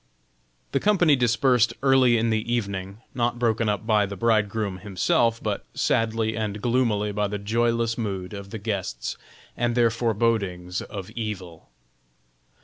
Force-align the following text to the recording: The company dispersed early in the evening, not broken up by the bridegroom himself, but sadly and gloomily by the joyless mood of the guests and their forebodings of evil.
The 0.71 0.79
company 0.79 1.15
dispersed 1.15 1.75
early 1.83 2.17
in 2.17 2.31
the 2.31 2.51
evening, 2.51 3.01
not 3.13 3.37
broken 3.37 3.69
up 3.69 3.85
by 3.85 4.07
the 4.07 4.15
bridegroom 4.15 4.79
himself, 4.79 5.39
but 5.43 5.63
sadly 5.75 6.35
and 6.35 6.59
gloomily 6.59 7.11
by 7.11 7.27
the 7.27 7.37
joyless 7.37 7.99
mood 7.99 8.33
of 8.33 8.49
the 8.49 8.57
guests 8.57 9.15
and 9.55 9.75
their 9.75 9.91
forebodings 9.91 10.81
of 10.81 11.11
evil. 11.11 11.69